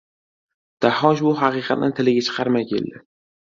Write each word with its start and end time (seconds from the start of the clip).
Daho 0.85 1.11
ushbu 1.17 1.35
haqiqatni 1.43 1.93
tiliga 2.01 2.27
chiqarmay 2.31 2.69
keldi. 2.75 3.07